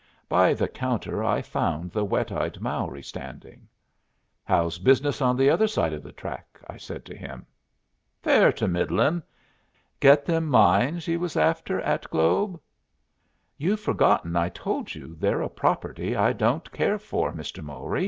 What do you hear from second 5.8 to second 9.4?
of the track?" I said to him. "Fair to middlin'.